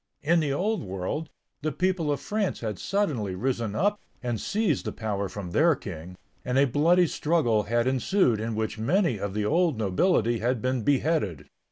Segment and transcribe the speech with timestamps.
[0.23, 1.29] In the old world,
[1.61, 6.17] the people of France had suddenly risen up and seized the power from their king,
[6.43, 10.81] and a bloody struggle had ensued in which many of the old nobility had been
[10.81, 11.49] beheaded.